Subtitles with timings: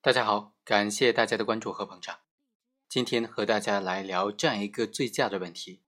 [0.00, 2.20] 大家好，感谢大家的关注和捧场。
[2.88, 5.82] 今天和大家来聊这样一个醉驾的问题。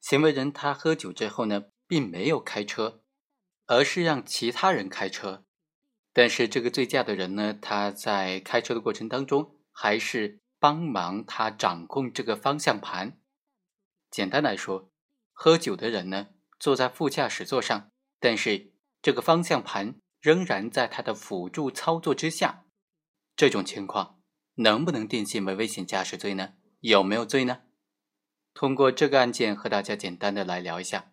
[0.00, 3.04] 行为人他喝酒之后呢，并没有开车，
[3.66, 5.44] 而是让其他人开车。
[6.12, 13.20] 但是这个醉驾的人呢，他在开车的过程当中，还是帮忙他掌控这个方向盘。
[14.10, 14.90] 简单来说，
[15.32, 22.64] 喝酒的人呢，坐在副驾驶座上，但是这个方向盘仍然在他的辅助操作之下。
[23.38, 24.20] 这种情况
[24.56, 26.54] 能不能定性为危险驾驶罪呢？
[26.80, 27.60] 有没有罪呢？
[28.52, 31.12] 通过这个案件和大家简单的来聊一下。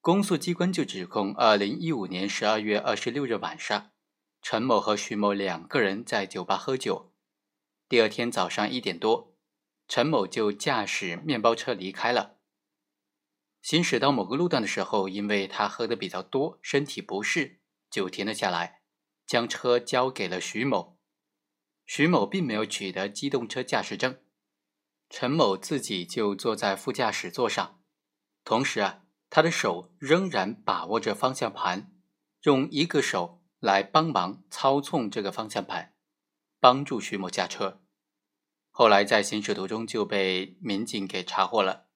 [0.00, 3.92] 公诉机关就指控，二零一五年十二月二十六日晚上，
[4.42, 7.14] 陈某和徐某两个人在酒吧喝酒。
[7.88, 9.36] 第二天早上一点多，
[9.86, 12.38] 陈某就驾驶面包车离开了。
[13.62, 18.80] 行驶到某个路段的时候，因为他喝的比较多，身体不适，就停了下来，
[19.24, 20.95] 将车交给了徐某。
[21.86, 24.18] 徐某并没有取得机动车驾驶证，
[25.08, 27.80] 陈某自己就坐在副驾驶座上，
[28.44, 31.92] 同时啊，他的手仍然把握着方向盘，
[32.42, 35.94] 用一个手来帮忙操纵这个方向盘，
[36.58, 37.80] 帮助徐某驾车。
[38.70, 41.86] 后来在行驶途中就被民警给查获了。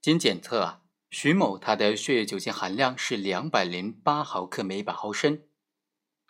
[0.00, 5.42] 经检测啊，徐某他的血液酒精含量是两百零八毫克每百毫升，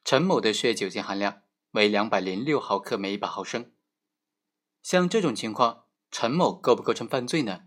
[0.04, 1.42] 陈某的血液酒精含量。
[1.74, 3.72] 为两百零六毫克每一百毫升。
[4.80, 7.62] 像这种情况，陈某构不构成犯罪呢？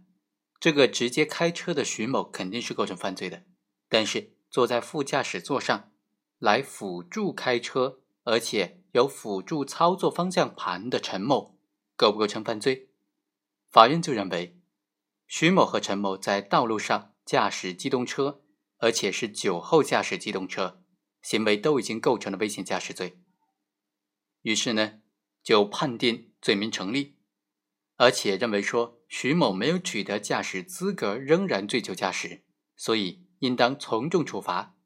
[0.60, 3.44] 这个直接开车的徐某肯定是构成犯罪的，
[3.90, 5.92] 但是坐在副驾驶座上
[6.40, 11.60] 来辅助开车，而且有辅助操作方向盘的陈某，
[11.98, 12.90] 构不构成犯罪？
[13.70, 14.58] 法院就认为，
[15.28, 18.42] 徐某和陈某在道路上驾驶机动车，
[18.78, 20.82] 而且是酒后驾驶机动车，
[21.22, 23.20] 行为都已经构成了危险驾驶罪。
[24.48, 25.02] 于是呢，
[25.44, 27.18] 就判定罪名成立，
[27.98, 32.46] 而且认为说徐某没有取得驾驶资格，仍然醉酒驾驶，
[32.78, 34.78] 所以应当从重处罚。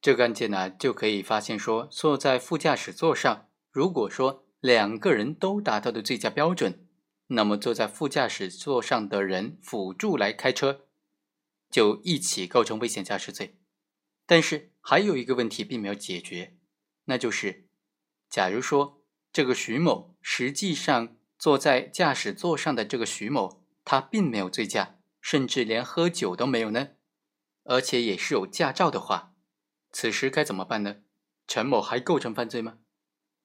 [0.00, 6.86] 这个案件呢，就可以发现说，坐在副驾驶座上，如果说两个人都达到的醉驾标准，
[7.26, 10.86] 那么坐在副驾驶座上的人辅助来开车，
[11.68, 13.58] 就一起构成危险驾驶罪。
[14.26, 16.56] 但是还有一个问题并没有解决，
[17.06, 17.64] 那就是。
[18.34, 19.00] 假如说
[19.32, 26.88] 这个徐某实际上坐在驾驶座上的这个徐某，他并没有醉驾，甚至连喝酒都没有呢，
[27.62, 29.34] 而且也是有驾照的话，
[29.92, 30.96] 此时该怎么办呢？
[31.46, 32.78] 陈某还构成犯罪吗？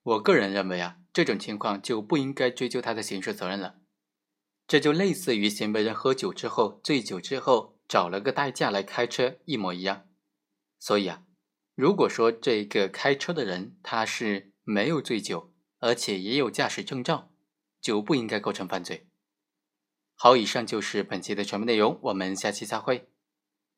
[0.02, 3.76] 我个人认为啊，这种情况就不应该追究他的刑事责任了。
[4.66, 10.08] 这就类似于行为人喝酒之后、醉酒之后找了个代驾来开车一模一样。
[10.80, 11.22] 所以啊，
[11.76, 14.50] 如果说这个开车的人他是。
[14.70, 17.32] 没有醉酒，而且也有驾驶证照，
[17.82, 19.08] 就不应该构成犯罪。
[20.14, 23.10] 好，以上就是本期的全部内容，我们下期再会。